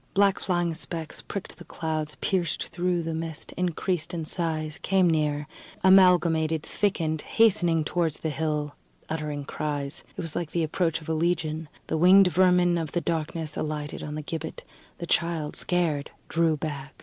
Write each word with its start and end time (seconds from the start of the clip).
Black 0.15 0.39
flying 0.39 0.73
specks 0.73 1.21
pricked 1.21 1.59
the 1.59 1.63
clouds, 1.63 2.15
pierced 2.21 2.69
through 2.69 3.03
the 3.03 3.13
mist, 3.13 3.51
increased 3.55 4.15
in 4.15 4.25
size, 4.25 4.79
came 4.81 5.07
near, 5.07 5.45
amalgamated, 5.83 6.63
thickened, 6.63 7.21
hastening 7.21 7.83
towards 7.83 8.21
the 8.21 8.31
hill, 8.31 8.73
uttering 9.09 9.45
cries. 9.45 10.03
It 10.17 10.21
was 10.21 10.35
like 10.35 10.49
the 10.53 10.63
approach 10.63 11.01
of 11.01 11.09
a 11.09 11.13
Legion. 11.13 11.69
The 11.85 11.97
winged 11.99 12.29
vermin 12.29 12.79
of 12.79 12.93
the 12.93 13.01
darkness 13.01 13.55
alighted 13.55 14.01
on 14.01 14.15
the 14.15 14.23
gibbet; 14.23 14.63
the 14.97 15.05
child, 15.05 15.55
scared, 15.55 16.09
drew 16.29 16.57
back. 16.57 16.95